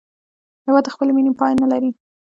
هېواد 0.65 0.83
د 0.85 0.89
خپلې 0.95 1.11
مینې 1.15 1.31
پای 1.39 1.53
نه 1.61 1.67
لري. 1.71 1.89